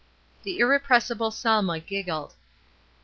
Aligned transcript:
The 0.41 0.57
irrepressible 0.57 1.29
Selma 1.29 1.79
giggled. 1.79 2.33